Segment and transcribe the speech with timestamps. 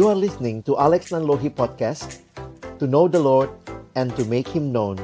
[0.00, 2.24] You are listening to Alex Nanlohi Podcast
[2.80, 3.52] To know the Lord
[3.92, 4.96] and to make Him known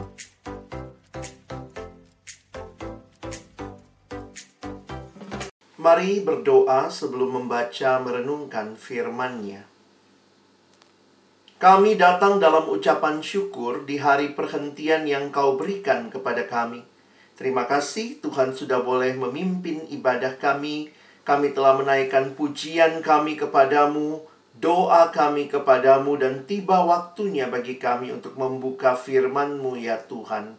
[5.76, 9.68] Mari berdoa sebelum membaca merenungkan firman-Nya.
[11.60, 16.80] Kami datang dalam ucapan syukur di hari perhentian yang kau berikan kepada kami.
[17.36, 20.88] Terima kasih Tuhan sudah boleh memimpin ibadah kami.
[21.20, 24.24] Kami telah menaikkan pujian kami kepadamu,
[24.56, 30.56] doa kami kepadamu, dan tiba waktunya bagi kami untuk membuka firman-Mu ya Tuhan.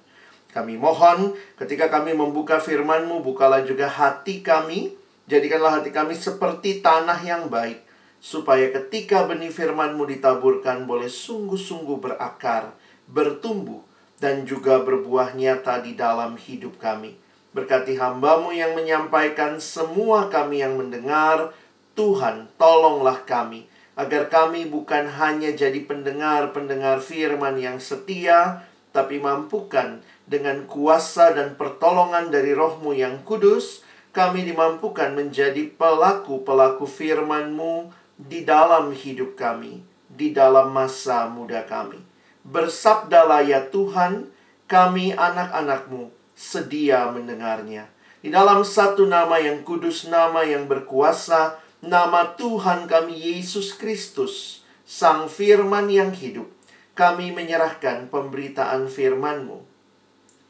[0.53, 4.95] Kami mohon ketika kami membuka firman-Mu, bukalah juga hati kami,
[5.29, 7.85] jadikanlah hati kami seperti tanah yang baik
[8.17, 12.73] supaya ketika benih firman-Mu ditaburkan boleh sungguh-sungguh berakar,
[13.05, 13.85] bertumbuh,
[14.17, 17.13] dan juga berbuah nyata di dalam hidup kami.
[17.53, 21.53] Berkati hambamu yang menyampaikan semua kami yang mendengar,
[21.93, 23.66] Tuhan tolonglah kami,
[23.97, 28.61] agar kami bukan hanya jadi pendengar-pendengar firman yang setia,
[28.93, 33.81] tapi mampukan dengan kuasa dan pertolongan dari rohmu yang kudus,
[34.13, 41.97] kami dimampukan menjadi pelaku-pelaku firman-Mu di dalam hidup kami, di dalam masa muda kami.
[42.45, 44.29] Bersabdalah ya Tuhan,
[44.69, 47.89] kami anak-anakmu sedia mendengarnya.
[48.21, 55.29] Di dalam satu nama yang kudus, nama yang berkuasa, nama Tuhan kami Yesus Kristus, Sang
[55.29, 56.49] Firman yang hidup,
[56.97, 59.61] kami menyerahkan pemberitaan firman-Mu.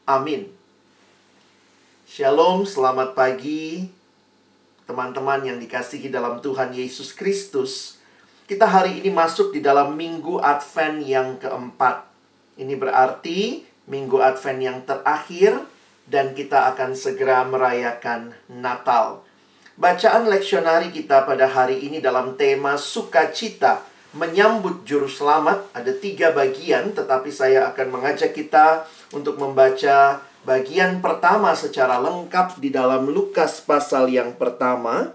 [0.08, 0.48] Amin.
[2.08, 3.92] Shalom, selamat pagi
[4.88, 8.00] teman-teman yang dikasihi dalam Tuhan Yesus Kristus,
[8.48, 12.08] kita hari ini masuk di dalam minggu Advent yang keempat.
[12.56, 15.60] Ini berarti minggu Advent yang terakhir
[16.08, 19.27] dan kita akan segera merayakan Natal.
[19.78, 26.90] Bacaan leksionari kita pada hari ini dalam tema sukacita menyambut juru selamat ada tiga bagian
[26.90, 34.10] tetapi saya akan mengajak kita untuk membaca bagian pertama secara lengkap di dalam Lukas pasal
[34.10, 35.14] yang pertama.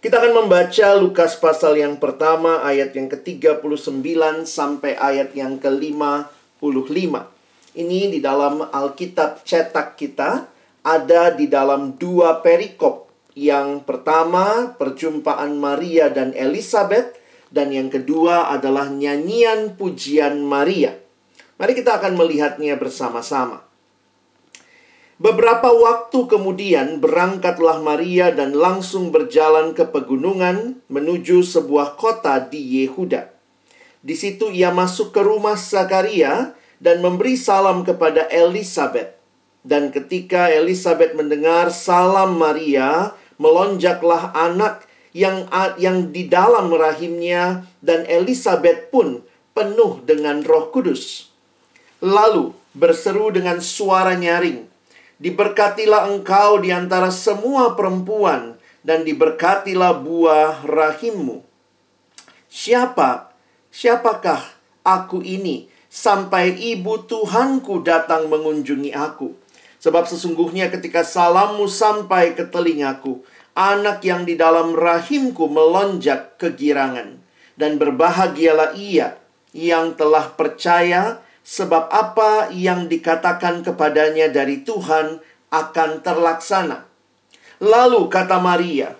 [0.00, 7.12] Kita akan membaca Lukas pasal yang pertama ayat yang ke-39 sampai ayat yang ke-55.
[7.76, 10.48] Ini di dalam Alkitab cetak kita
[10.80, 13.05] ada di dalam dua perikop.
[13.36, 17.20] Yang pertama perjumpaan Maria dan Elizabeth
[17.52, 20.96] dan yang kedua adalah nyanyian pujian Maria.
[21.60, 23.60] Mari kita akan melihatnya bersama-sama.
[25.20, 33.32] Beberapa waktu kemudian berangkatlah Maria dan langsung berjalan ke pegunungan menuju sebuah kota di Yehuda.
[34.00, 39.16] Di situ ia masuk ke rumah Zakaria dan memberi salam kepada Elizabeth.
[39.64, 44.84] Dan ketika Elizabeth mendengar salam Maria, melonjaklah anak
[45.16, 45.48] yang
[45.80, 49.24] yang di dalam rahimnya dan Elizabeth pun
[49.56, 51.32] penuh dengan Roh Kudus.
[52.04, 54.68] Lalu berseru dengan suara nyaring,
[55.16, 61.40] Diberkatilah engkau di antara semua perempuan dan diberkatilah buah rahimmu.
[62.52, 63.32] Siapa?
[63.72, 64.44] Siapakah
[64.84, 69.32] aku ini sampai ibu Tuhanku datang mengunjungi aku?
[69.86, 73.22] Sebab sesungguhnya ketika salammu sampai ke telingaku,
[73.54, 77.22] anak yang di dalam rahimku melonjak kegirangan.
[77.54, 79.14] Dan berbahagialah ia
[79.54, 85.22] yang telah percaya sebab apa yang dikatakan kepadanya dari Tuhan
[85.54, 86.82] akan terlaksana.
[87.62, 88.90] Lalu kata Maria,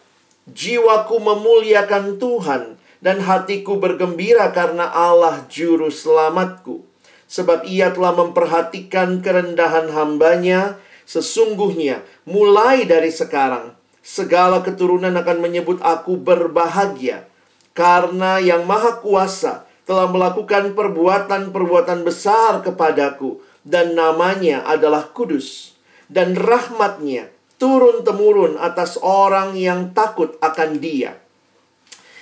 [0.46, 6.86] "Jiwaku memuliakan Tuhan dan hatiku bergembira karena Allah juru selamatku,
[7.26, 10.78] sebab Ia telah memperhatikan kerendahan hambanya.
[11.06, 17.30] Sesungguhnya, mulai dari sekarang, segala keturunan akan menyebut aku berbahagia,
[17.74, 25.78] karena Yang Maha Kuasa." telah melakukan perbuatan-perbuatan besar kepadaku dan namanya adalah kudus
[26.10, 31.22] dan rahmatnya turun-temurun atas orang yang takut akan dia.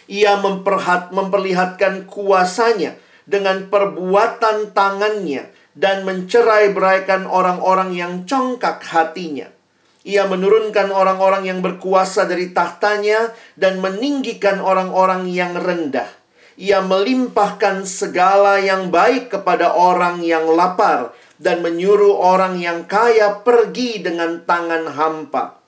[0.05, 9.51] Ia memperhat, memperlihatkan kuasanya dengan perbuatan tangannya dan mencerai beraikan orang-orang yang congkak hatinya.
[10.05, 16.25] Ia menurunkan orang-orang yang berkuasa dari tahtanya dan meninggikan orang-orang yang rendah
[16.55, 23.99] ia melimpahkan segala yang baik kepada orang yang lapar dan menyuruh orang yang kaya pergi
[23.99, 25.59] dengan tangan hampa.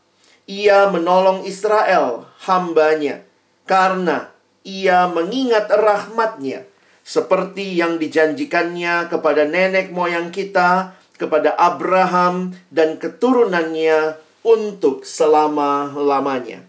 [0.46, 3.26] Ia menolong Israel, hambanya,
[3.66, 4.30] karena
[4.62, 6.70] ia mengingat rahmatnya,
[7.06, 16.66] seperti yang dijanjikannya kepada nenek moyang kita, kepada Abraham dan keturunannya untuk selama-lamanya.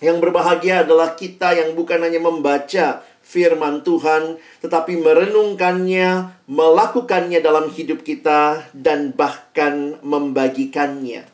[0.00, 8.02] Yang berbahagia adalah kita yang bukan hanya membaca firman Tuhan, tetapi merenungkannya, melakukannya dalam hidup
[8.02, 11.29] kita, dan bahkan membagikannya.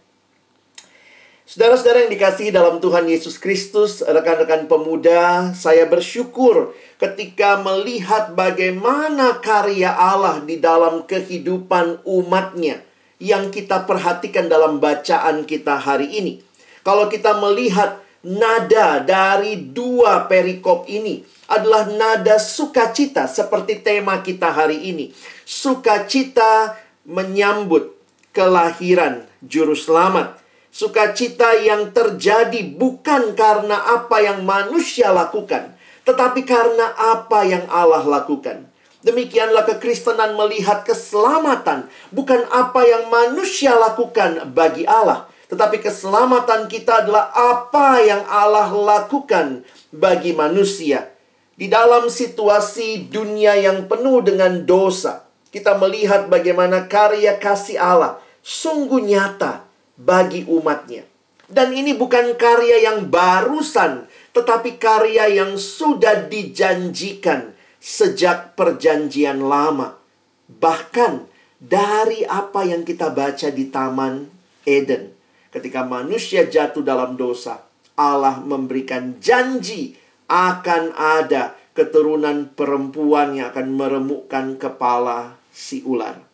[1.47, 9.95] Saudara-saudara yang dikasihi dalam Tuhan Yesus Kristus, rekan-rekan pemuda, saya bersyukur ketika melihat bagaimana karya
[9.95, 12.83] Allah di dalam kehidupan umatnya
[13.23, 16.43] yang kita perhatikan dalam bacaan kita hari ini.
[16.83, 24.91] Kalau kita melihat nada dari dua perikop ini adalah nada sukacita seperti tema kita hari
[24.91, 25.15] ini.
[25.47, 26.75] Sukacita
[27.07, 27.95] menyambut
[28.35, 30.43] kelahiran juru selamat
[30.77, 35.73] Sukacita yang terjadi bukan karena apa yang manusia lakukan,
[36.05, 38.69] tetapi karena apa yang Allah lakukan.
[39.01, 47.33] Demikianlah kekristenan melihat keselamatan, bukan apa yang manusia lakukan bagi Allah, tetapi keselamatan kita adalah
[47.33, 49.65] apa yang Allah lakukan
[49.97, 51.09] bagi manusia.
[51.57, 59.01] Di dalam situasi dunia yang penuh dengan dosa, kita melihat bagaimana karya kasih Allah sungguh
[59.01, 59.66] nyata
[59.97, 61.05] bagi umatnya.
[61.47, 69.95] Dan ini bukan karya yang barusan, tetapi karya yang sudah dijanjikan sejak perjanjian lama.
[70.51, 71.13] Bahkan
[71.63, 74.27] dari apa yang kita baca di Taman
[74.67, 75.15] Eden.
[75.55, 77.63] Ketika manusia jatuh dalam dosa,
[77.97, 79.97] Allah memberikan janji
[80.27, 86.26] akan ada keturunan perempuan yang akan meremukkan kepala si ular.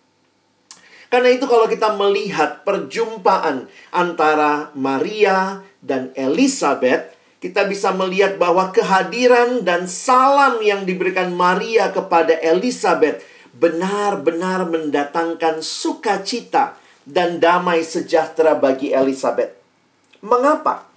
[1.13, 9.61] Karena itu kalau kita melihat perjumpaan antara Maria dan Elizabeth, kita bisa melihat bahwa kehadiran
[9.61, 13.21] dan salam yang diberikan Maria kepada Elizabeth
[13.53, 19.53] benar-benar mendatangkan sukacita dan damai sejahtera bagi Elizabeth.
[20.25, 20.89] Mengapa?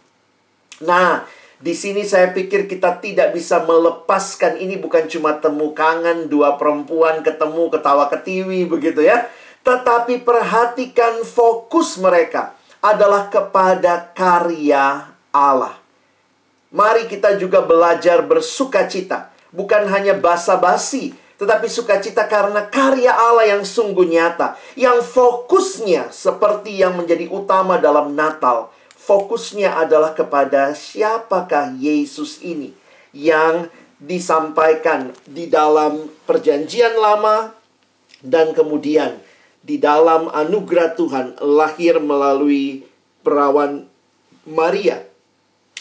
[0.80, 1.28] Nah,
[1.60, 7.20] di sini saya pikir kita tidak bisa melepaskan ini bukan cuma temu kangen dua perempuan
[7.20, 9.28] ketemu ketawa ketiwi begitu ya.
[9.66, 12.54] Tetapi perhatikan fokus mereka
[12.86, 15.74] adalah kepada karya Allah.
[16.70, 19.34] Mari kita juga belajar bersuka cita.
[19.50, 24.54] Bukan hanya basa-basi, tetapi sukacita karena karya Allah yang sungguh nyata.
[24.78, 28.70] Yang fokusnya seperti yang menjadi utama dalam Natal.
[28.96, 32.74] Fokusnya adalah kepada siapakah Yesus ini
[33.16, 33.70] yang
[34.02, 37.54] disampaikan di dalam perjanjian lama
[38.20, 39.25] dan kemudian
[39.66, 42.86] di dalam anugerah Tuhan lahir melalui
[43.26, 43.90] perawan
[44.46, 45.02] Maria.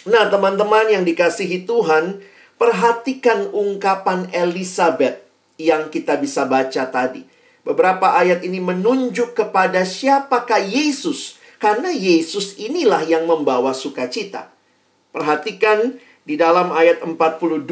[0.08, 2.24] Nah, teman-teman yang dikasihi Tuhan,
[2.56, 5.20] perhatikan ungkapan Elizabeth
[5.60, 7.28] yang kita bisa baca tadi.
[7.60, 14.52] Beberapa ayat ini menunjuk kepada siapakah Yesus, karena Yesus inilah yang membawa sukacita.
[15.12, 17.68] Perhatikan di dalam ayat 42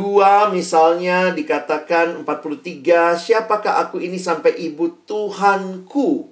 [0.53, 6.29] misalnya dikatakan 43 siapakah aku ini sampai ibu Tuhanku?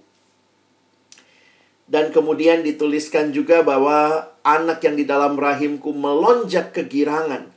[1.91, 7.51] Dan kemudian dituliskan juga bahwa anak yang di dalam rahimku melonjak kegirangan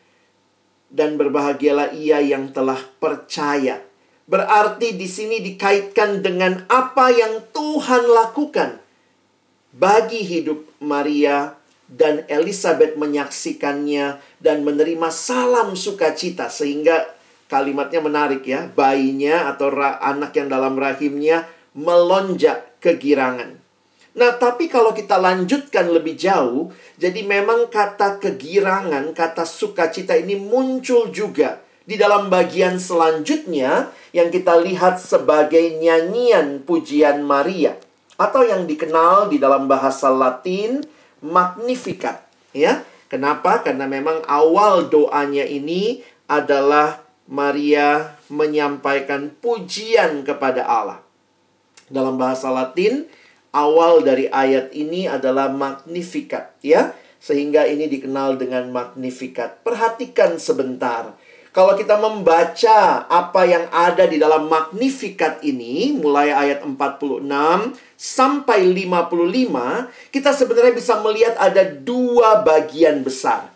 [0.89, 3.83] dan berbahagialah ia yang telah percaya.
[4.23, 8.79] Berarti di sini dikaitkan dengan apa yang Tuhan lakukan
[9.75, 11.59] bagi hidup Maria
[11.93, 17.07] dan Elizabeth menyaksikannya dan menerima salam sukacita sehingga
[17.47, 23.63] kalimatnya menarik ya bayinya atau anak yang dalam rahimnya melonjak kegirangan.
[24.13, 26.69] Nah, tapi kalau kita lanjutkan lebih jauh,
[27.01, 34.53] jadi memang kata kegirangan, kata sukacita ini muncul juga di dalam bagian selanjutnya yang kita
[34.61, 37.73] lihat sebagai nyanyian pujian Maria
[38.13, 40.85] atau yang dikenal di dalam bahasa Latin
[41.23, 42.21] Magnificat,
[42.53, 42.85] ya.
[43.13, 43.61] Kenapa?
[43.61, 51.05] Karena memang awal doanya ini adalah Maria menyampaikan pujian kepada Allah.
[51.93, 53.05] Dalam bahasa Latin,
[53.53, 56.97] awal dari ayat ini adalah Magnificat, ya.
[57.21, 59.61] Sehingga ini dikenal dengan Magnificat.
[59.61, 61.13] Perhatikan sebentar.
[61.53, 67.29] Kalau kita membaca apa yang ada di dalam Magnificat ini, mulai ayat 46
[67.93, 73.53] sampai 55, kita sebenarnya bisa melihat ada dua bagian besar.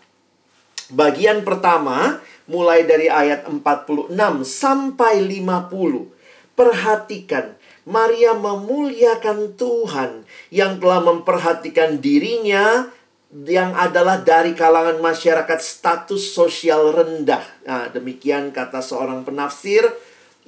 [0.94, 4.14] Bagian pertama, mulai dari ayat 46
[4.46, 6.54] sampai 50.
[6.54, 10.22] Perhatikan, Maria memuliakan Tuhan
[10.54, 12.94] yang telah memperhatikan dirinya
[13.28, 17.44] yang adalah dari kalangan masyarakat status sosial rendah.
[17.68, 19.84] Nah, demikian kata seorang penafsir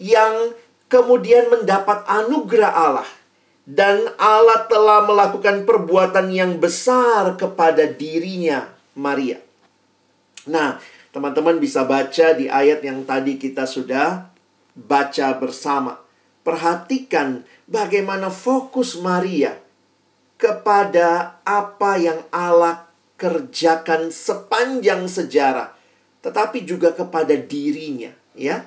[0.01, 0.57] yang
[0.89, 3.11] kemudian mendapat anugerah Allah.
[3.71, 9.39] Dan Allah telah melakukan perbuatan yang besar kepada dirinya, Maria.
[10.49, 10.81] Nah,
[11.13, 14.33] teman-teman bisa baca di ayat yang tadi kita sudah
[14.73, 16.01] baca bersama.
[16.41, 19.55] Perhatikan bagaimana fokus Maria
[20.41, 22.89] kepada apa yang Allah
[23.21, 25.77] kerjakan sepanjang sejarah,
[26.25, 28.65] tetapi juga kepada dirinya, ya.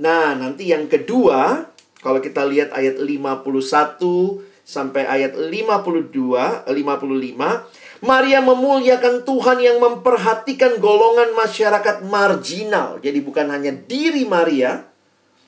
[0.00, 1.68] Nah, nanti yang kedua,
[2.00, 11.36] kalau kita lihat ayat 51 sampai ayat 52, 55, Maria memuliakan Tuhan yang memperhatikan golongan
[11.36, 12.96] masyarakat marginal.
[13.04, 14.87] Jadi bukan hanya diri Maria,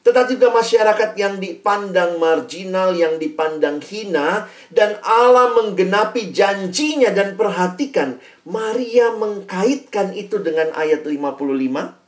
[0.00, 8.16] tetapi juga masyarakat yang dipandang marginal, yang dipandang hina, dan Allah menggenapi janjinya dan perhatikan,
[8.49, 12.00] Maria mengkaitkan itu dengan ayat 55.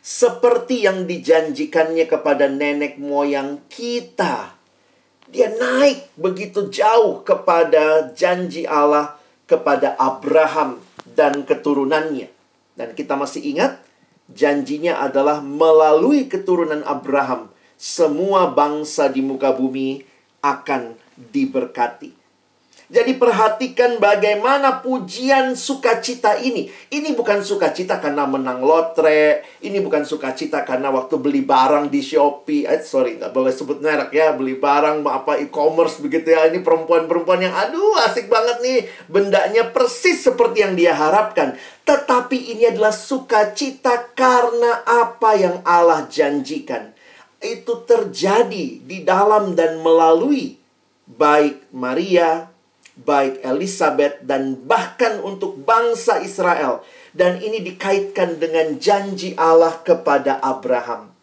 [0.00, 4.56] Seperti yang dijanjikannya kepada nenek moyang kita.
[5.28, 10.80] Dia naik begitu jauh kepada janji Allah kepada Abraham
[11.12, 12.32] dan keturunannya.
[12.72, 13.76] Dan kita masih ingat,
[14.28, 17.48] janjinya adalah melalui keturunan Abraham,
[17.80, 20.04] semua bangsa di muka bumi
[20.44, 22.17] akan diberkati.
[22.88, 26.72] Jadi perhatikan bagaimana pujian sukacita ini.
[26.88, 29.44] Ini bukan sukacita karena menang lotre.
[29.60, 32.64] Ini bukan sukacita karena waktu beli barang di Shopee.
[32.64, 34.32] Eh, sorry, nggak boleh sebut merek ya.
[34.32, 36.48] Beli barang apa e-commerce begitu ya.
[36.48, 38.80] Ini perempuan-perempuan yang aduh asik banget nih.
[39.04, 41.60] Bendanya persis seperti yang dia harapkan.
[41.84, 46.96] Tetapi ini adalah sukacita karena apa yang Allah janjikan.
[47.36, 50.56] Itu terjadi di dalam dan melalui
[51.04, 52.47] baik Maria,
[53.02, 56.82] baik Elizabeth dan bahkan untuk bangsa Israel
[57.14, 61.14] dan ini dikaitkan dengan janji Allah kepada Abraham.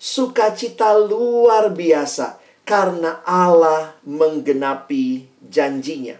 [0.00, 6.16] Sukacita luar biasa karena Allah menggenapi janjinya.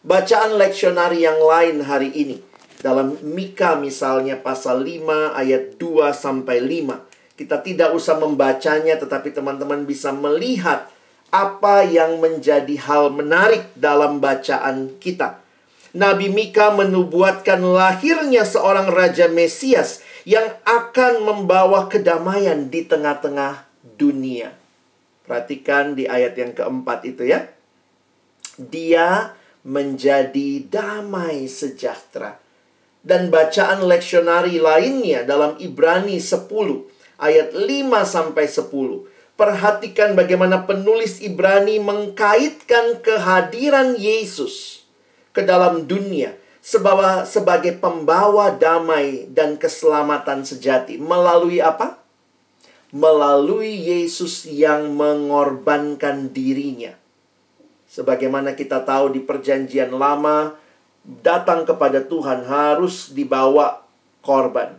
[0.00, 2.40] Bacaan leksionari yang lain hari ini
[2.80, 7.36] dalam Mika misalnya pasal 5 ayat 2 sampai 5.
[7.36, 10.88] Kita tidak usah membacanya tetapi teman-teman bisa melihat
[11.30, 15.38] apa yang menjadi hal menarik dalam bacaan kita.
[15.90, 23.66] Nabi Mika menubuatkan lahirnya seorang raja Mesias yang akan membawa kedamaian di tengah-tengah
[23.98, 24.54] dunia.
[25.26, 27.50] Perhatikan di ayat yang keempat itu ya.
[28.58, 29.34] Dia
[29.66, 32.38] menjadi damai sejahtera.
[33.00, 36.44] Dan bacaan leksionari lainnya dalam Ibrani 10
[37.16, 37.64] ayat 5
[38.04, 39.09] sampai 10
[39.40, 44.84] Perhatikan bagaimana penulis Ibrani mengkaitkan kehadiran Yesus
[45.32, 51.00] ke dalam dunia sebagai, pembawa damai dan keselamatan sejati.
[51.00, 51.96] Melalui apa?
[52.92, 56.92] Melalui Yesus yang mengorbankan dirinya.
[57.88, 60.52] Sebagaimana kita tahu di perjanjian lama,
[61.00, 63.88] datang kepada Tuhan harus dibawa
[64.20, 64.76] korban.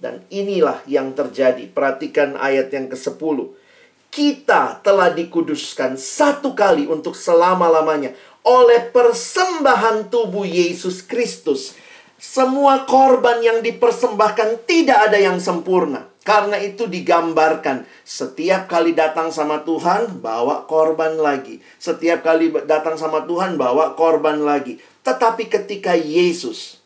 [0.00, 1.68] Dan inilah yang terjadi.
[1.68, 3.67] Perhatikan ayat yang ke-10
[4.08, 11.76] kita telah dikuduskan satu kali untuk selama-lamanya oleh persembahan tubuh Yesus Kristus.
[12.18, 16.08] Semua korban yang dipersembahkan tidak ada yang sempurna.
[16.26, 21.56] Karena itu digambarkan setiap kali datang sama Tuhan bawa korban lagi.
[21.80, 24.76] Setiap kali datang sama Tuhan bawa korban lagi.
[25.08, 26.84] Tetapi ketika Yesus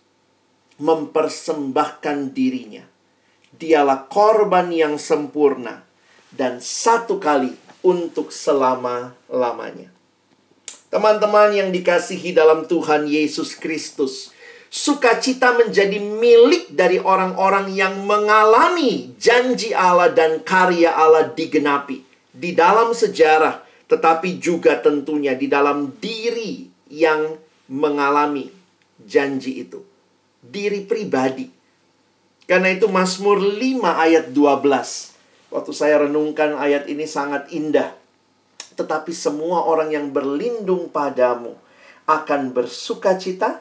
[0.79, 2.87] mempersembahkan dirinya,
[3.51, 5.91] dialah korban yang sempurna
[6.33, 7.53] dan satu kali
[7.85, 9.93] untuk selama-lamanya.
[10.89, 14.29] Teman-teman yang dikasihi dalam Tuhan Yesus Kristus,
[14.69, 22.93] sukacita menjadi milik dari orang-orang yang mengalami janji Allah dan karya Allah digenapi di dalam
[22.93, 27.37] sejarah, tetapi juga tentunya di dalam diri yang
[27.73, 28.49] mengalami
[29.01, 29.81] janji itu.
[30.45, 31.49] Diri pribadi.
[32.45, 35.12] Karena itu Mazmur 5 ayat 12
[35.53, 37.93] Waktu saya renungkan ayat ini sangat indah.
[38.73, 41.53] Tetapi semua orang yang berlindung padamu
[42.09, 43.61] akan bersuka cita.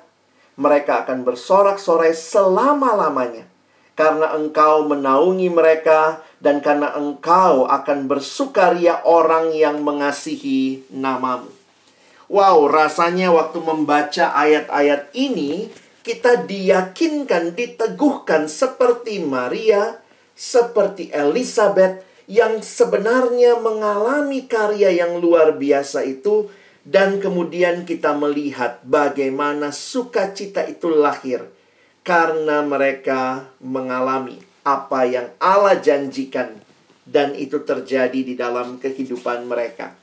[0.55, 3.43] Mereka akan bersorak-sorai selama-lamanya.
[3.91, 11.51] Karena engkau menaungi mereka dan karena engkau akan bersukaria orang yang mengasihi namamu.
[12.31, 15.67] Wow, rasanya waktu membaca ayat-ayat ini,
[16.01, 20.00] kita diyakinkan, diteguhkan seperti Maria,
[20.41, 26.49] seperti Elizabeth yang sebenarnya mengalami karya yang luar biasa itu
[26.81, 31.45] dan kemudian kita melihat bagaimana sukacita itu lahir
[32.01, 36.57] karena mereka mengalami apa yang Allah janjikan
[37.05, 39.93] dan itu terjadi di dalam kehidupan mereka.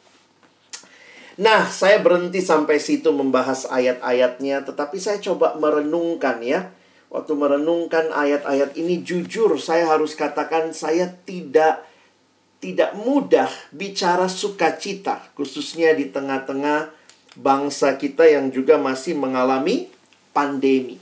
[1.39, 6.71] Nah, saya berhenti sampai situ membahas ayat-ayatnya, tetapi saya coba merenungkan ya
[7.09, 11.85] waktu merenungkan ayat-ayat ini jujur saya harus katakan saya tidak
[12.59, 16.91] tidak mudah bicara sukacita khususnya di tengah-tengah
[17.39, 19.87] bangsa kita yang juga masih mengalami
[20.35, 20.99] pandemi.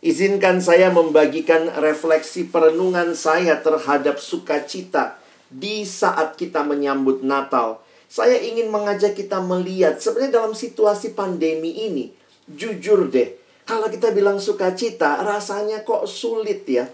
[0.00, 5.18] Izinkan saya membagikan refleksi perenungan saya terhadap sukacita
[5.52, 7.80] di saat kita menyambut Natal.
[8.06, 12.14] Saya ingin mengajak kita melihat sebenarnya dalam situasi pandemi ini,
[12.46, 13.34] jujur deh,
[13.66, 16.86] kalau kita bilang sukacita, rasanya kok sulit ya.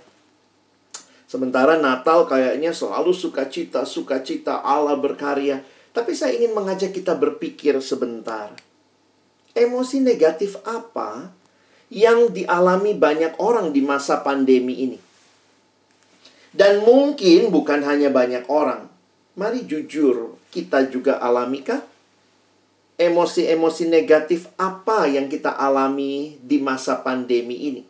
[1.28, 5.60] Sementara Natal kayaknya selalu sukacita, sukacita Allah berkarya.
[5.92, 8.56] Tapi saya ingin mengajak kita berpikir sebentar.
[9.52, 11.28] Emosi negatif apa
[11.92, 14.98] yang dialami banyak orang di masa pandemi ini?
[16.56, 18.88] Dan mungkin bukan hanya banyak orang.
[19.36, 21.91] Mari jujur, kita juga alamikah?
[23.00, 27.82] Emosi-emosi negatif apa yang kita alami di masa pandemi ini.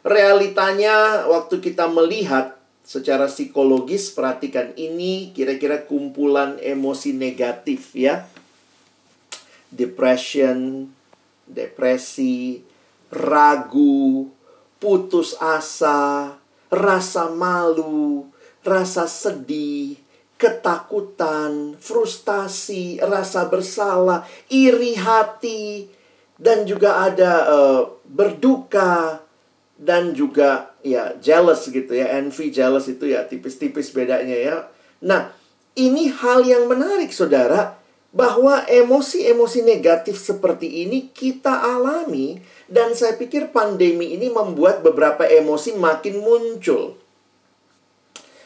[0.00, 8.24] Realitanya waktu kita melihat secara psikologis perhatikan ini kira-kira kumpulan emosi negatif ya.
[9.70, 10.90] Depression,
[11.46, 12.64] depresi,
[13.12, 14.30] ragu,
[14.80, 16.34] putus asa,
[16.72, 18.26] rasa malu,
[18.64, 20.00] rasa sedih,
[20.40, 25.92] ketakutan, frustasi, rasa bersalah, iri hati,
[26.40, 29.20] dan juga ada uh, berduka
[29.76, 34.56] dan juga ya jealous gitu ya, envy, jealous itu ya tipis-tipis bedanya ya.
[35.04, 35.36] Nah,
[35.76, 37.76] ini hal yang menarik Saudara
[38.10, 45.78] bahwa emosi-emosi negatif seperti ini kita alami dan saya pikir pandemi ini membuat beberapa emosi
[45.78, 46.99] makin muncul.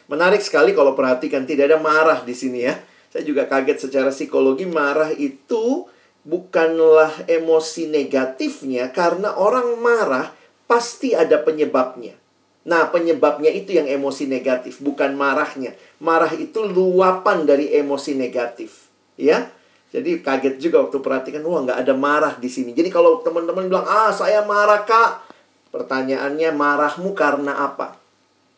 [0.05, 2.77] Menarik sekali kalau perhatikan tidak ada marah di sini ya.
[3.09, 5.87] Saya juga kaget secara psikologi marah itu
[6.25, 10.33] bukanlah emosi negatifnya karena orang marah
[10.65, 12.17] pasti ada penyebabnya.
[12.65, 15.77] Nah, penyebabnya itu yang emosi negatif, bukan marahnya.
[16.01, 18.89] Marah itu luapan dari emosi negatif,
[19.21, 19.53] ya.
[19.93, 22.73] Jadi kaget juga waktu perhatikan, wah nggak ada marah di sini.
[22.73, 25.29] Jadi kalau teman-teman bilang, ah saya marah kak,
[25.69, 28.01] pertanyaannya marahmu karena apa?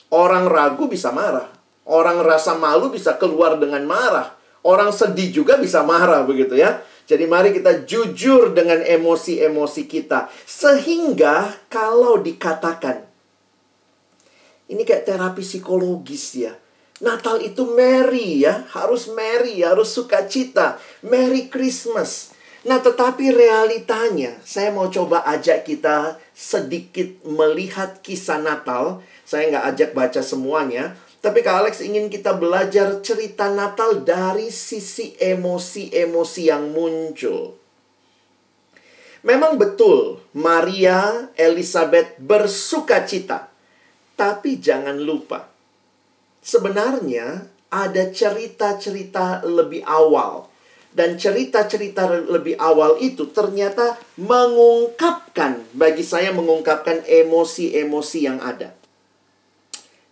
[0.08, 1.52] Orang ragu bisa marah.
[1.88, 4.36] Orang rasa malu bisa keluar dengan marah.
[4.64, 6.84] Orang sedih juga bisa marah begitu ya.
[7.08, 10.28] Jadi mari kita jujur dengan emosi-emosi kita.
[10.44, 13.08] Sehingga kalau dikatakan.
[14.68, 16.52] Ini kayak terapi psikologis ya.
[17.00, 18.68] Natal itu merry ya.
[18.76, 20.76] Harus merry, harus sukacita.
[21.08, 22.36] Merry Christmas.
[22.68, 24.36] Nah tetapi realitanya.
[24.44, 30.96] Saya mau coba ajak kita sedikit melihat kisah Natal saya nggak ajak baca semuanya.
[31.20, 37.60] Tapi Kak Alex ingin kita belajar cerita Natal dari sisi emosi-emosi yang muncul.
[39.28, 43.52] Memang betul, Maria Elizabeth bersuka cita.
[44.16, 45.52] Tapi jangan lupa,
[46.40, 50.48] sebenarnya ada cerita-cerita lebih awal.
[50.96, 58.77] Dan cerita-cerita lebih awal itu ternyata mengungkapkan, bagi saya mengungkapkan emosi-emosi yang ada.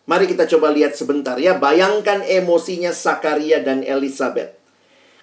[0.06, 1.58] Mari kita coba lihat sebentar ya.
[1.58, 4.54] Bayangkan emosinya Sakaria dan Elizabeth.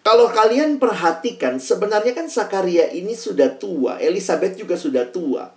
[0.03, 5.55] Kalau kalian perhatikan, sebenarnya kan Sakaria ini sudah tua, Elizabeth juga sudah tua.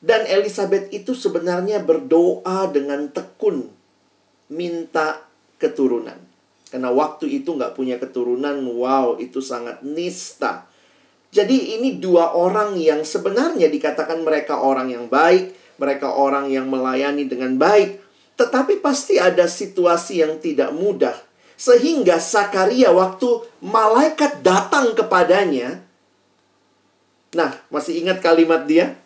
[0.00, 3.68] Dan Elizabeth itu sebenarnya berdoa dengan tekun,
[4.48, 5.28] minta
[5.60, 6.16] keturunan.
[6.72, 10.64] Karena waktu itu nggak punya keturunan, wow, itu sangat nista.
[11.28, 17.28] Jadi ini dua orang yang sebenarnya dikatakan mereka orang yang baik, mereka orang yang melayani
[17.28, 18.03] dengan baik,
[18.34, 21.14] tetapi pasti ada situasi yang tidak mudah.
[21.54, 25.86] Sehingga Sakaria waktu malaikat datang kepadanya.
[27.34, 28.98] Nah, masih ingat kalimat dia?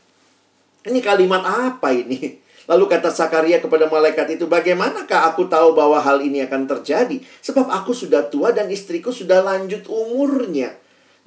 [0.85, 2.41] Ini kalimat apa ini?
[2.69, 7.17] Lalu kata Sakaria kepada malaikat itu, "Bagaimanakah aku tahu bahwa hal ini akan terjadi?
[7.41, 10.77] Sebab aku sudah tua dan istriku sudah lanjut umurnya."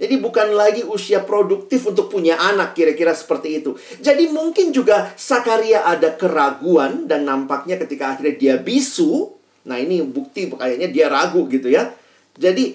[0.02, 3.78] Jadi bukan lagi usia produktif untuk punya anak kira-kira seperti itu.
[4.02, 9.30] Jadi mungkin juga Sakaria ada keraguan dan nampaknya ketika akhirnya dia bisu,
[9.70, 11.94] nah ini bukti kayaknya dia ragu gitu ya.
[12.34, 12.74] Jadi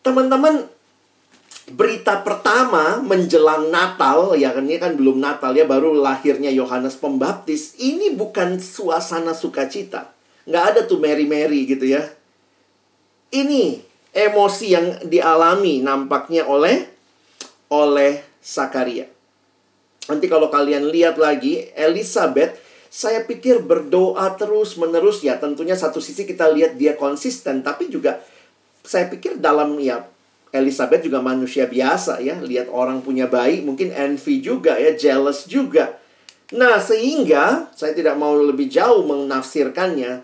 [0.00, 0.64] teman-teman
[1.66, 7.74] berita pertama menjelang Natal ya kan ini kan belum Natal ya baru lahirnya Yohanes Pembaptis
[7.82, 10.14] ini bukan suasana sukacita
[10.46, 12.06] nggak ada tuh Mary Mary gitu ya
[13.34, 13.82] ini
[14.16, 16.88] emosi yang dialami nampaknya oleh
[17.68, 19.04] oleh Sakaria.
[20.08, 22.56] Nanti kalau kalian lihat lagi Elizabeth
[22.88, 28.24] saya pikir berdoa terus menerus ya tentunya satu sisi kita lihat dia konsisten tapi juga
[28.86, 30.06] saya pikir dalam ya
[30.54, 35.98] Elizabeth juga manusia biasa ya lihat orang punya bayi mungkin envy juga ya jealous juga
[36.54, 40.22] Nah, sehingga saya tidak mau lebih jauh menafsirkannya.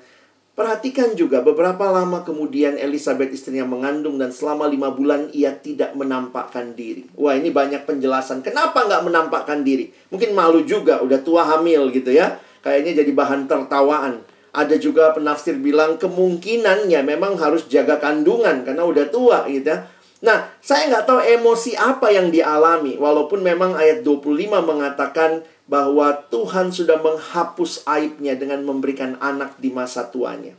[0.52, 6.76] Perhatikan juga beberapa lama kemudian Elizabeth istrinya mengandung dan selama lima bulan ia tidak menampakkan
[6.76, 7.08] diri.
[7.16, 8.44] Wah ini banyak penjelasan.
[8.44, 9.88] Kenapa nggak menampakkan diri?
[10.12, 12.36] Mungkin malu juga, udah tua hamil gitu ya.
[12.60, 14.28] Kayaknya jadi bahan tertawaan.
[14.52, 19.88] Ada juga penafsir bilang kemungkinannya memang harus jaga kandungan karena udah tua gitu ya.
[20.22, 23.00] Nah, saya nggak tahu emosi apa yang dialami.
[23.00, 30.04] Walaupun memang ayat 25 mengatakan bahwa Tuhan sudah menghapus aibnya dengan memberikan anak di masa
[30.04, 30.52] tuanya.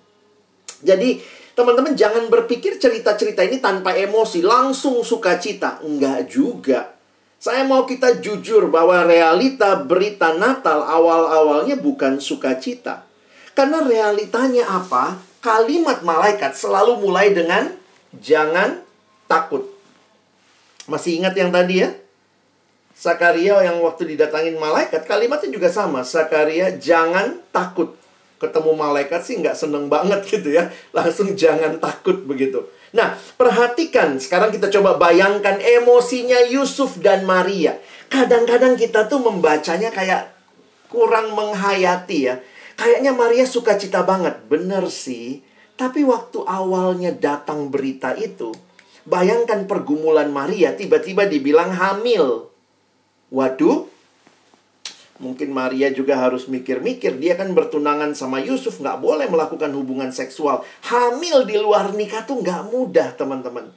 [0.81, 1.21] Jadi,
[1.53, 5.85] teman-teman jangan berpikir cerita-cerita ini tanpa emosi, langsung sukacita.
[5.85, 6.97] Enggak juga.
[7.37, 13.05] Saya mau kita jujur bahwa realita berita Natal awal-awalnya bukan sukacita.
[13.53, 15.21] Karena realitanya apa?
[15.45, 17.69] Kalimat malaikat selalu mulai dengan
[18.17, 18.81] jangan
[19.29, 19.69] takut.
[20.89, 21.93] Masih ingat yang tadi ya?
[22.93, 26.05] Sakaria yang waktu didatangin malaikat, kalimatnya juga sama.
[26.05, 27.97] Sakaria, jangan takut.
[28.37, 30.69] Ketemu malaikat sih nggak seneng banget gitu ya.
[30.93, 32.63] Langsung jangan takut begitu.
[32.93, 34.21] Nah, perhatikan.
[34.21, 37.81] Sekarang kita coba bayangkan emosinya Yusuf dan Maria.
[38.13, 40.29] Kadang-kadang kita tuh membacanya kayak
[40.93, 42.37] kurang menghayati ya.
[42.77, 44.45] Kayaknya Maria suka cita banget.
[44.45, 45.41] Bener sih.
[45.73, 48.53] Tapi waktu awalnya datang berita itu,
[49.09, 52.52] bayangkan pergumulan Maria tiba-tiba dibilang hamil.
[53.33, 53.89] Waduh,
[55.17, 57.17] mungkin Maria juga harus mikir-mikir.
[57.17, 60.61] Dia kan bertunangan sama Yusuf, nggak boleh melakukan hubungan seksual.
[60.85, 63.73] Hamil di luar nikah tuh nggak mudah, teman-teman.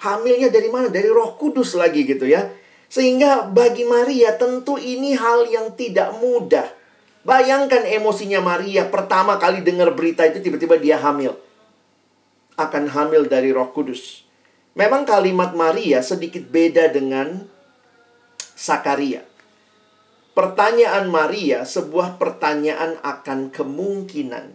[0.00, 0.86] Hamilnya dari mana?
[0.86, 2.46] Dari roh kudus lagi gitu ya.
[2.86, 6.70] Sehingga bagi Maria tentu ini hal yang tidak mudah.
[7.26, 11.34] Bayangkan emosinya Maria pertama kali dengar berita itu tiba-tiba dia hamil.
[12.54, 14.24] Akan hamil dari roh kudus.
[14.78, 17.44] Memang kalimat Maria sedikit beda dengan
[18.60, 19.24] Sakaria.
[20.36, 24.52] Pertanyaan Maria sebuah pertanyaan akan kemungkinan.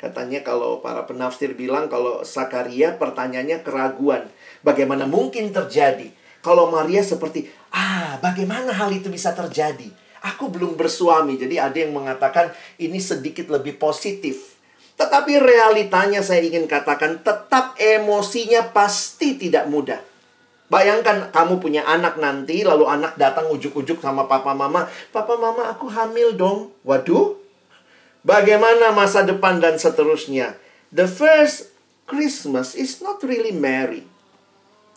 [0.00, 4.32] Katanya kalau para penafsir bilang kalau Sakaria pertanyaannya keraguan.
[4.64, 6.08] Bagaimana mungkin terjadi?
[6.40, 9.92] Kalau Maria seperti, ah bagaimana hal itu bisa terjadi?
[10.32, 11.36] Aku belum bersuami.
[11.36, 14.56] Jadi ada yang mengatakan ini sedikit lebih positif.
[14.96, 20.11] Tetapi realitanya saya ingin katakan tetap emosinya pasti tidak mudah.
[20.72, 24.88] Bayangkan kamu punya anak nanti, lalu anak datang ujuk-ujuk sama papa mama.
[25.12, 26.72] Papa mama aku hamil dong.
[26.88, 27.36] Waduh.
[28.24, 30.56] Bagaimana masa depan dan seterusnya.
[30.88, 31.76] The first
[32.08, 34.08] Christmas is not really merry.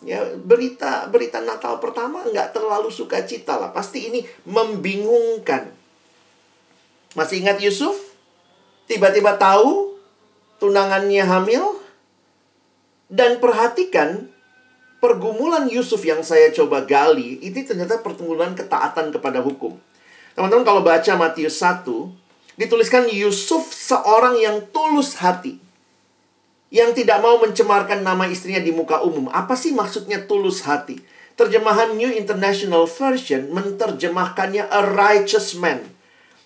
[0.00, 3.68] Ya, berita berita Natal pertama nggak terlalu sukacita lah.
[3.76, 5.76] Pasti ini membingungkan.
[7.12, 8.16] Masih ingat Yusuf?
[8.88, 9.92] Tiba-tiba tahu
[10.56, 11.84] tunangannya hamil?
[13.12, 14.32] Dan perhatikan
[15.00, 19.76] pergumulan Yusuf yang saya coba gali, ini ternyata pergumulan ketaatan kepada hukum.
[20.36, 21.88] Teman-teman kalau baca Matius 1,
[22.60, 25.60] dituliskan Yusuf seorang yang tulus hati.
[26.68, 29.30] Yang tidak mau mencemarkan nama istrinya di muka umum.
[29.30, 30.98] Apa sih maksudnya tulus hati?
[31.36, 35.84] Terjemahan New International Version menerjemahkannya a righteous man.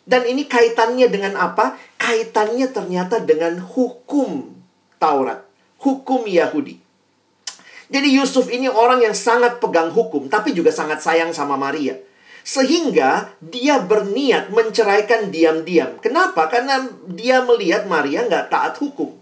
[0.04, 1.78] Dan ini kaitannya dengan apa?
[1.96, 4.50] Kaitannya ternyata dengan hukum
[4.98, 5.46] Taurat,
[5.80, 6.89] hukum Yahudi.
[7.90, 11.98] Jadi Yusuf ini orang yang sangat pegang hukum, tapi juga sangat sayang sama Maria.
[12.46, 15.98] Sehingga dia berniat menceraikan diam-diam.
[15.98, 16.46] Kenapa?
[16.46, 19.18] Karena dia melihat Maria nggak taat hukum.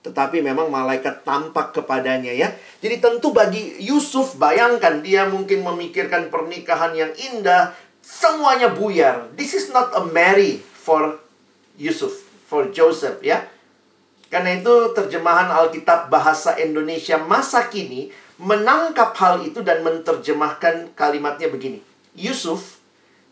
[0.00, 2.48] Tetapi memang malaikat tampak kepadanya ya.
[2.80, 7.76] Jadi tentu bagi Yusuf, bayangkan dia mungkin memikirkan pernikahan yang indah.
[8.00, 9.28] Semuanya buyar.
[9.36, 11.20] This is not a marry for
[11.76, 13.44] Yusuf, for Joseph ya.
[14.28, 21.80] Karena itu terjemahan Alkitab bahasa Indonesia masa kini menangkap hal itu dan menerjemahkan kalimatnya begini.
[22.12, 22.78] Yusuf,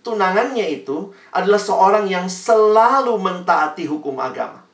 [0.01, 4.67] tunangannya itu adalah seorang yang selalu mentaati hukum agama.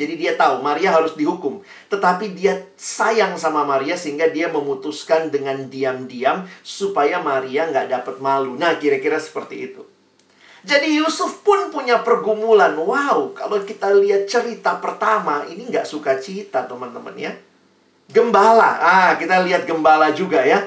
[0.00, 1.60] Jadi dia tahu Maria harus dihukum.
[1.92, 8.56] Tetapi dia sayang sama Maria sehingga dia memutuskan dengan diam-diam supaya Maria nggak dapat malu.
[8.56, 9.84] Nah kira-kira seperti itu.
[10.60, 12.76] Jadi Yusuf pun punya pergumulan.
[12.76, 17.32] Wow, kalau kita lihat cerita pertama, ini nggak suka cita teman-teman ya.
[18.10, 20.66] Gembala, ah kita lihat gembala juga ya.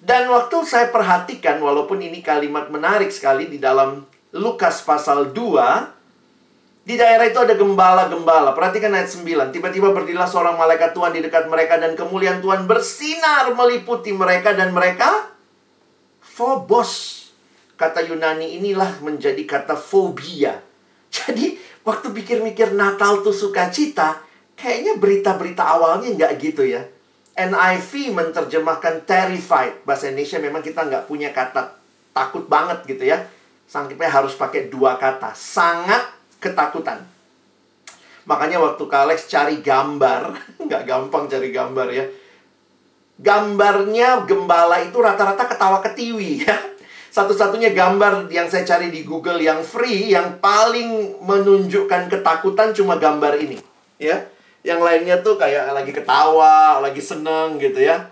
[0.00, 4.04] Dan waktu saya perhatikan, walaupun ini kalimat menarik sekali di dalam
[4.36, 8.52] Lukas pasal 2, di daerah itu ada gembala-gembala.
[8.52, 9.56] Perhatikan ayat 9.
[9.56, 14.68] Tiba-tiba berdirilah seorang malaikat Tuhan di dekat mereka dan kemuliaan Tuhan bersinar meliputi mereka dan
[14.76, 15.32] mereka
[16.20, 17.23] Phobos
[17.74, 20.62] Kata Yunani inilah menjadi kata fobia.
[21.14, 24.22] Jadi, waktu pikir-mikir Natal tuh sukacita,
[24.54, 26.86] kayaknya berita-berita awalnya nggak gitu ya.
[27.34, 29.82] NIV menerjemahkan terrified.
[29.82, 31.74] Bahasa Indonesia memang kita nggak punya kata
[32.14, 33.26] takut banget gitu ya.
[33.66, 37.02] Sampai harus pakai dua kata, sangat ketakutan.
[38.24, 40.32] Makanya waktu Kak Alex cari gambar,
[40.68, 42.04] nggak gampang cari gambar ya.
[43.14, 46.56] Gambarnya gembala itu rata-rata ketawa ketiwi ya.
[47.14, 53.38] Satu-satunya gambar yang saya cari di Google yang free, yang paling menunjukkan ketakutan cuma gambar
[53.38, 53.62] ini.
[54.02, 54.26] Ya,
[54.66, 58.10] yang lainnya tuh kayak lagi ketawa, lagi seneng gitu ya.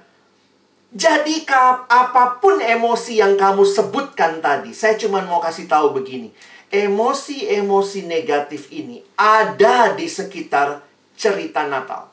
[0.95, 1.43] Jadi
[1.91, 6.31] apa pun emosi yang kamu sebutkan tadi, saya cuma mau kasih tahu begini.
[6.71, 10.79] Emosi-emosi negatif ini ada di sekitar
[11.19, 12.12] cerita Natal.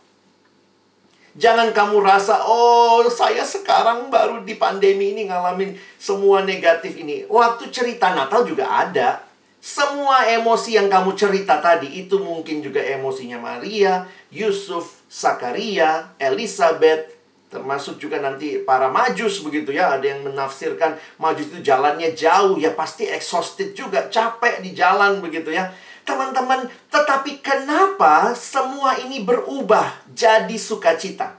[1.40, 7.24] Jangan kamu rasa, oh saya sekarang baru di pandemi ini ngalamin semua negatif ini.
[7.32, 9.24] Waktu cerita Natal juga ada.
[9.60, 17.98] Semua emosi yang kamu cerita tadi itu mungkin juga emosinya Maria, Yusuf, Sakaria, Elizabeth, Termasuk
[17.98, 19.98] juga nanti para majus begitu ya.
[19.98, 22.62] Ada yang menafsirkan majus itu jalannya jauh.
[22.62, 24.06] Ya pasti exhausted juga.
[24.06, 25.74] Capek di jalan begitu ya.
[26.10, 31.38] Teman-teman, tetapi kenapa semua ini berubah jadi sukacita?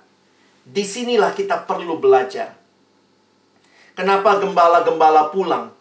[0.63, 2.55] Di sinilah kita perlu belajar.
[3.99, 5.75] Kenapa gembala-gembala pulang?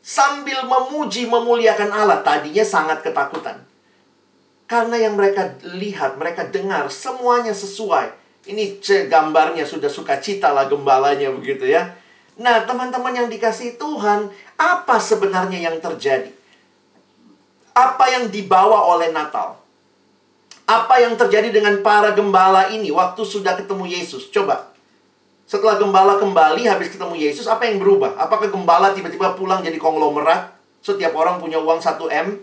[0.00, 2.24] Sambil memuji, memuliakan Allah.
[2.24, 3.60] Tadinya sangat ketakutan.
[4.64, 8.16] Karena yang mereka lihat, mereka dengar, semuanya sesuai
[8.48, 11.92] ini gambarnya sudah sukacita lah gembalanya begitu ya.
[12.40, 16.39] Nah, teman-teman yang dikasih Tuhan, apa sebenarnya yang terjadi?
[17.72, 19.58] Apa yang dibawa oleh Natal?
[20.66, 24.30] Apa yang terjadi dengan para gembala ini waktu sudah ketemu Yesus?
[24.30, 24.70] Coba.
[25.50, 28.14] Setelah gembala kembali habis ketemu Yesus, apa yang berubah?
[28.14, 30.54] Apakah gembala tiba-tiba pulang jadi konglomerat?
[30.78, 32.38] Setiap orang punya uang 1M?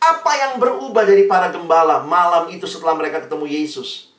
[0.00, 4.12] Apa yang berubah dari para gembala malam itu setelah mereka ketemu Yesus?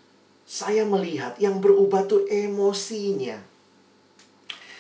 [0.44, 3.40] saya melihat yang berubah tuh emosinya.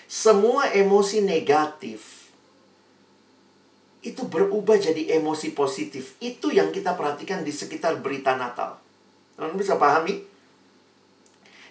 [0.05, 2.22] Semua emosi negatif
[4.03, 6.19] itu berubah jadi emosi positif.
[6.19, 8.75] Itu yang kita perhatikan di sekitar berita Natal.
[9.39, 10.29] Kalian bisa pahami?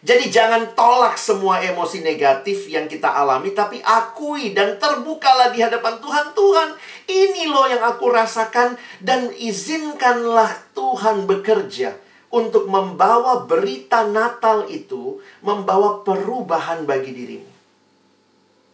[0.02, 6.02] Jadi jangan tolak semua emosi negatif yang kita alami, tapi akui dan terbukalah di hadapan
[6.02, 6.26] Tuhan.
[6.34, 6.68] Tuhan,
[7.06, 11.94] ini loh yang aku rasakan dan izinkanlah Tuhan bekerja
[12.34, 17.52] untuk membawa berita Natal itu membawa perubahan bagi dirimu.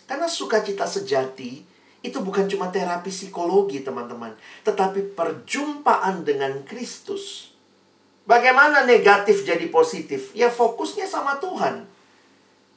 [0.09, 1.68] Karena sukacita sejati
[1.99, 4.31] itu bukan cuma terapi psikologi, teman-teman,
[4.63, 7.51] tetapi perjumpaan dengan Kristus.
[8.29, 10.31] Bagaimana negatif jadi positif?
[10.37, 11.89] Ya fokusnya sama Tuhan.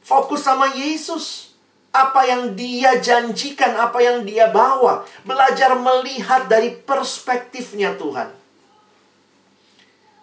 [0.01, 1.53] Fokus sama Yesus.
[1.91, 5.03] Apa yang dia janjikan, apa yang dia bawa.
[5.27, 8.31] Belajar melihat dari perspektifnya Tuhan.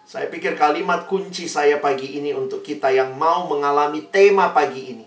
[0.09, 5.05] Saya pikir kalimat kunci saya pagi ini untuk kita yang mau mengalami tema pagi ini.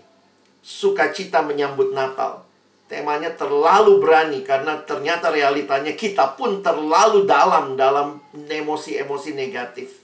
[0.63, 2.42] Sukacita menyambut Natal.
[2.93, 9.97] Temanya terlalu berani karena ternyata realitanya kita pun terlalu dalam dalam emosi-emosi negatif.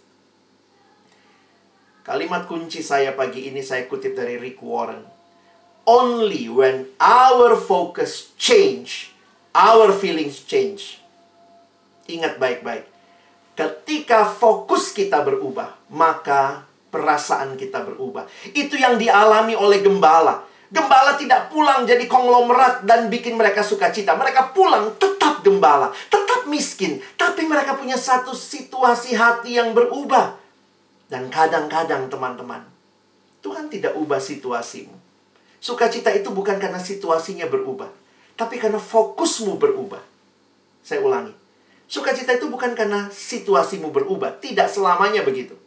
[2.01, 5.05] Kalimat kunci saya pagi ini saya kutip dari Rick Warren.
[5.85, 9.13] Only when our focus change,
[9.53, 10.97] our feelings change.
[12.09, 12.89] Ingat baik-baik
[13.59, 18.23] Ketika fokus kita berubah, maka perasaan kita berubah.
[18.55, 20.47] Itu yang dialami oleh gembala.
[20.69, 24.13] Gembala tidak pulang jadi konglomerat dan bikin mereka sukacita.
[24.13, 30.37] Mereka pulang tetap gembala, tetap miskin, tapi mereka punya satu situasi hati yang berubah.
[31.09, 32.61] Dan kadang-kadang teman-teman,
[33.41, 34.93] Tuhan tidak ubah situasimu.
[35.57, 37.89] Sukacita itu bukan karena situasinya berubah,
[38.37, 40.05] tapi karena fokusmu berubah.
[40.85, 41.33] Saya ulangi.
[41.89, 45.57] Sukacita itu bukan karena situasimu berubah, tidak selamanya begitu.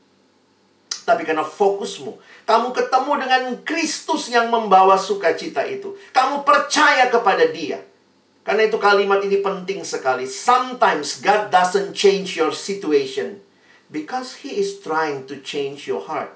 [1.02, 5.98] Tapi karena fokusmu, kamu ketemu dengan Kristus yang membawa sukacita itu.
[6.14, 7.82] Kamu percaya kepada Dia.
[8.42, 10.26] Karena itu kalimat ini penting sekali.
[10.26, 13.38] Sometimes God doesn't change your situation
[13.90, 16.34] because He is trying to change your heart.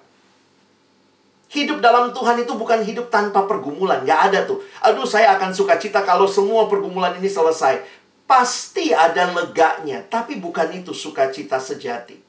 [1.47, 4.03] Hidup dalam Tuhan itu bukan hidup tanpa pergumulan.
[4.03, 4.63] Gak ada tuh.
[4.83, 7.87] Aduh, saya akan sukacita kalau semua pergumulan ini selesai.
[8.27, 12.26] Pasti ada leganya, tapi bukan itu sukacita sejati.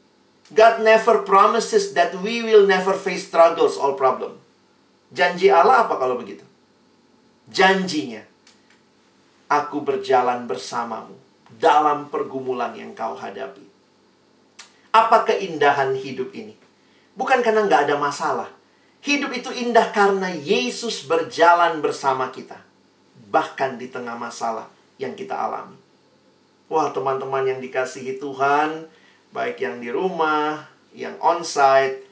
[0.54, 4.40] God never promises that we will never face struggles or problem.
[5.12, 6.44] Janji Allah apa kalau begitu?
[7.52, 8.24] Janjinya,
[9.52, 11.16] aku berjalan bersamamu
[11.60, 13.64] dalam pergumulan yang kau hadapi.
[14.92, 16.56] Apa keindahan hidup ini?
[17.16, 18.50] Bukan karena nggak ada masalah.
[19.04, 22.60] Hidup itu indah karena Yesus berjalan bersama kita.
[23.32, 24.68] Bahkan di tengah masalah
[25.00, 25.76] yang kita alami.
[26.68, 28.92] Wah, teman-teman yang dikasihi Tuhan,
[29.32, 32.08] baik yang di rumah, yang onsite,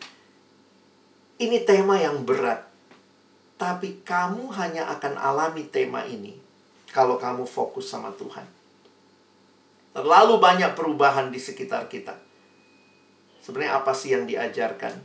[1.36, 2.64] ini tema yang berat.
[3.56, 6.36] Tapi kamu hanya akan alami tema ini
[6.92, 8.44] kalau kamu fokus sama Tuhan.
[9.96, 12.20] Terlalu banyak perubahan di sekitar kita.
[13.40, 15.00] Sebenarnya apa sih yang diajarkan?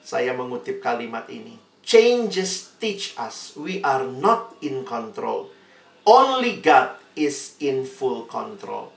[0.00, 1.60] Saya mengutip kalimat ini.
[1.84, 5.52] Changes teach us we are not in control.
[6.08, 8.95] Only God is in full control.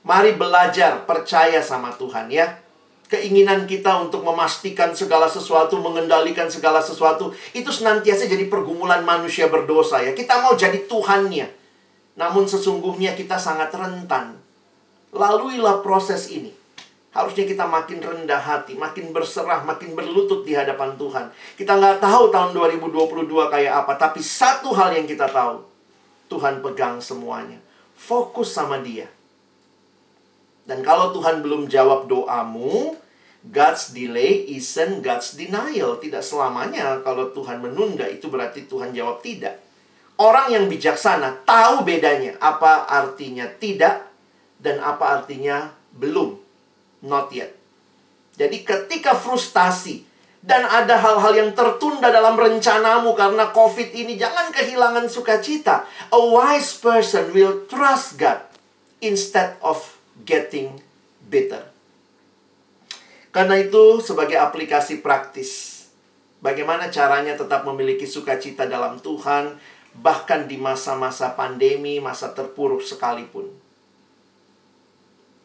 [0.00, 2.56] Mari belajar percaya sama Tuhan ya.
[3.10, 9.98] Keinginan kita untuk memastikan segala sesuatu, mengendalikan segala sesuatu, itu senantiasa jadi pergumulan manusia berdosa
[9.98, 10.14] ya.
[10.14, 11.50] Kita mau jadi Tuhannya.
[12.14, 14.38] Namun sesungguhnya kita sangat rentan.
[15.10, 16.54] Laluilah proses ini.
[17.10, 21.26] Harusnya kita makin rendah hati, makin berserah, makin berlutut di hadapan Tuhan.
[21.58, 25.66] Kita nggak tahu tahun 2022 kayak apa, tapi satu hal yang kita tahu.
[26.30, 27.58] Tuhan pegang semuanya.
[27.98, 29.10] Fokus sama dia.
[30.68, 32.94] Dan kalau Tuhan belum jawab doamu,
[33.40, 35.96] God's delay isn't God's denial.
[35.96, 39.56] Tidak selamanya kalau Tuhan menunda itu berarti Tuhan jawab tidak.
[40.20, 44.04] Orang yang bijaksana tahu bedanya apa artinya tidak
[44.60, 46.36] dan apa artinya belum.
[47.08, 47.56] Not yet.
[48.36, 50.04] Jadi ketika frustasi
[50.40, 55.84] dan ada hal-hal yang tertunda dalam rencanamu karena COVID ini, jangan kehilangan sukacita.
[56.12, 58.40] A wise person will trust God
[59.04, 60.78] instead of getting
[61.28, 61.64] bitter.
[63.30, 65.84] Karena itu sebagai aplikasi praktis,
[66.42, 69.54] bagaimana caranya tetap memiliki sukacita dalam Tuhan
[69.94, 73.50] bahkan di masa-masa pandemi, masa terpuruk sekalipun.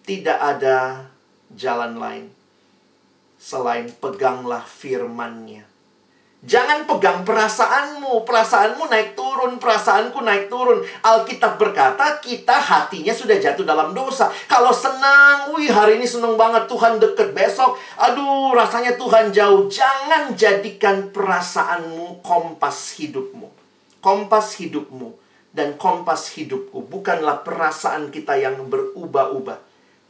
[0.05, 1.09] Tidak ada
[1.53, 2.25] jalan lain
[3.41, 5.74] selain peganglah firman-Nya.
[6.43, 8.27] Jangan pegang perasaanmu.
[8.27, 10.83] Perasaanmu naik turun, perasaanku naik turun.
[11.05, 14.27] Alkitab berkata, kita hatinya sudah jatuh dalam dosa.
[14.49, 17.79] Kalau senang, wih hari ini senang banget Tuhan deket besok.
[17.95, 19.71] Aduh, rasanya Tuhan jauh.
[19.71, 23.65] Jangan jadikan perasaanmu kompas hidupmu
[24.05, 25.17] kompas hidupmu
[25.49, 29.57] dan kompas hidupku bukanlah perasaan kita yang berubah-ubah,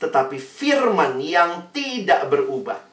[0.04, 2.84] tetapi firman yang tidak berubah.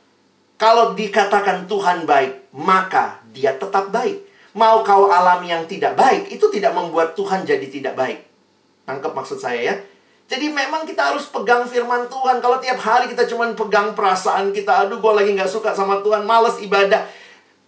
[0.54, 4.22] Kalau dikatakan Tuhan baik, maka dia tetap baik.
[4.52, 8.20] Mau kau alami yang tidak baik, itu tidak membuat Tuhan jadi tidak baik.
[8.84, 9.74] Tangkap maksud saya ya?
[10.28, 12.40] Jadi memang kita harus pegang firman Tuhan.
[12.40, 16.24] Kalau tiap hari kita cuma pegang perasaan kita, aduh gue lagi gak suka sama Tuhan,
[16.28, 17.04] males ibadah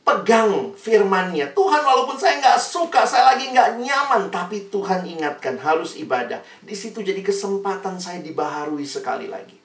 [0.04, 1.56] pegang firmannya.
[1.56, 6.44] Tuhan walaupun saya nggak suka, saya lagi nggak nyaman, tapi Tuhan ingatkan harus ibadah.
[6.60, 9.56] Di situ jadi kesempatan saya dibaharui sekali lagi.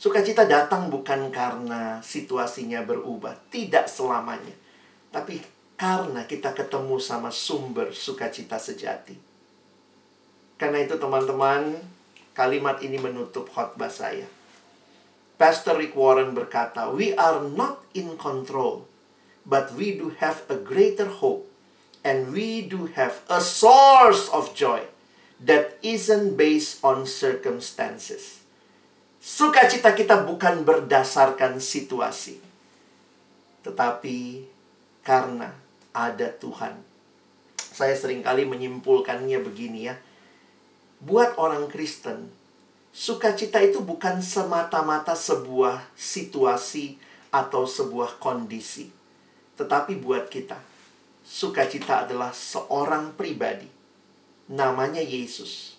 [0.00, 4.61] Sukacita datang bukan karena situasinya berubah, tidak selamanya.
[5.12, 5.44] Tapi
[5.76, 9.14] karena kita ketemu sama sumber sukacita sejati.
[10.56, 11.76] Karena itu teman-teman,
[12.32, 14.24] kalimat ini menutup khotbah saya.
[15.36, 18.88] Pastor Rick Warren berkata, "We are not in control
[19.46, 21.46] but we do have a greater hope
[22.06, 24.86] and we do have a source of joy
[25.42, 28.42] that isn't based on circumstances.
[29.22, 32.42] Sukacita kita bukan berdasarkan situasi,
[33.62, 34.46] tetapi
[35.02, 35.54] karena
[35.92, 36.78] ada Tuhan.
[37.58, 39.98] Saya sering kali menyimpulkannya begini ya.
[41.02, 42.30] Buat orang Kristen,
[42.94, 46.96] sukacita itu bukan semata-mata sebuah situasi
[47.34, 49.02] atau sebuah kondisi
[49.62, 50.56] tetapi buat kita,
[51.22, 53.68] sukacita adalah seorang pribadi.
[54.50, 55.78] Namanya Yesus.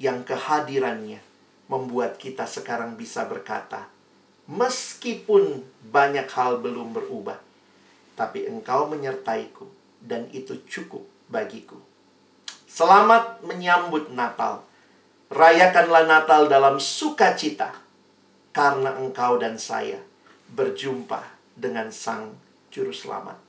[0.00, 1.20] Yang kehadirannya
[1.68, 3.92] membuat kita sekarang bisa berkata,
[4.48, 5.60] meskipun
[5.92, 7.36] banyak hal belum berubah,
[8.20, 9.64] tapi engkau menyertaiku
[10.04, 11.80] dan itu cukup bagiku.
[12.68, 14.60] Selamat menyambut Natal.
[15.32, 17.72] Rayakanlah Natal dalam sukacita
[18.52, 20.04] karena engkau dan saya
[20.52, 21.24] berjumpa
[21.56, 22.36] dengan Sang
[22.68, 23.40] Juru Selamat.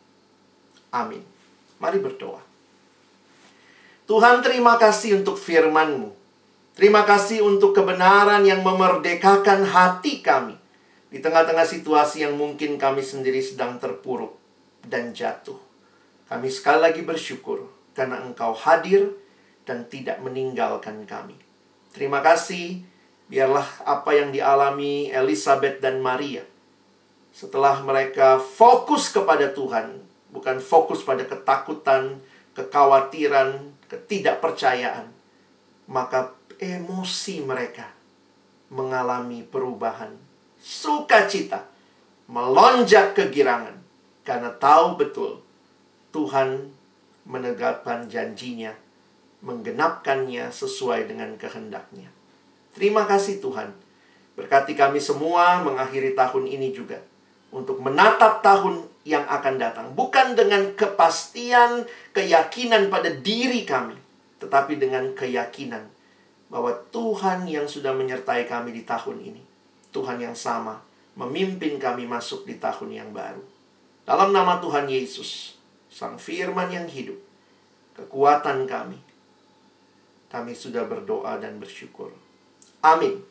[0.96, 1.20] Amin.
[1.84, 2.40] Mari berdoa.
[4.08, 6.16] Tuhan terima kasih untuk firman-Mu.
[6.80, 10.56] Terima kasih untuk kebenaran yang memerdekakan hati kami.
[11.12, 14.41] Di tengah-tengah situasi yang mungkin kami sendiri sedang terpuruk
[14.86, 15.58] dan jatuh.
[16.32, 19.12] Kami sekali lagi bersyukur karena Engkau hadir
[19.68, 21.36] dan tidak meninggalkan kami.
[21.92, 22.82] Terima kasih.
[23.32, 26.44] Biarlah apa yang dialami Elizabeth dan Maria
[27.32, 30.04] setelah mereka fokus kepada Tuhan,
[30.36, 32.20] bukan fokus pada ketakutan,
[32.52, 35.08] kekhawatiran, ketidakpercayaan,
[35.88, 37.88] maka emosi mereka
[38.68, 40.12] mengalami perubahan.
[40.62, 41.66] Sukacita
[42.30, 43.81] melonjak kegirangan
[44.22, 45.42] karena tahu betul
[46.12, 46.70] Tuhan
[47.26, 48.74] menegakkan janjinya,
[49.42, 52.10] menggenapkannya sesuai dengan kehendaknya.
[52.76, 53.72] Terima kasih Tuhan.
[54.36, 57.04] Berkati kami semua mengakhiri tahun ini juga
[57.52, 61.84] untuk menatap tahun yang akan datang, bukan dengan kepastian,
[62.16, 63.98] keyakinan pada diri kami,
[64.40, 65.84] tetapi dengan keyakinan
[66.48, 69.42] bahwa Tuhan yang sudah menyertai kami di tahun ini,
[69.92, 70.80] Tuhan yang sama,
[71.20, 73.44] memimpin kami masuk di tahun yang baru.
[74.02, 75.56] Dalam nama Tuhan Yesus,
[75.92, 77.20] Sang Firman yang hidup,
[77.94, 78.98] kekuatan kami,
[80.32, 82.10] kami sudah berdoa dan bersyukur.
[82.82, 83.22] Amin.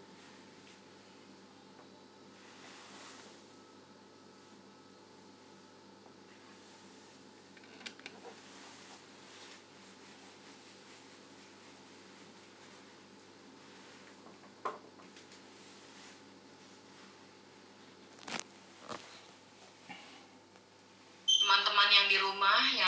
[21.50, 22.70] teman-teman yang di rumah yang